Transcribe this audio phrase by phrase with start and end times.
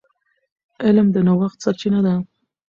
[0.83, 2.15] علم د نوښت سرچینه ده.